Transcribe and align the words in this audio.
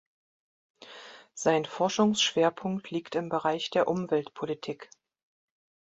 Sein 1.35 1.63
Forschungsschwerpunkt 1.63 2.89
liegt 2.89 3.13
im 3.13 3.29
Bereich 3.29 3.69
der 3.69 3.87
Umweltpolitik. 3.87 4.89